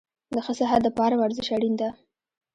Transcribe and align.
د 0.33 0.35
ښه 0.45 0.53
صحت 0.59 0.81
دپاره 0.85 1.15
ورزش 1.21 1.47
اړین 1.55 1.73
ده 1.81 1.89